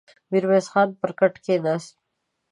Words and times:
ميرويس 0.31 0.65
خان 0.71 0.89
پر 0.99 1.09
کټ 1.19 1.33
کېناست. 1.43 1.91